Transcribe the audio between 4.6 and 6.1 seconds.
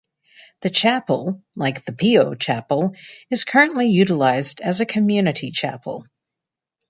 a community chapel.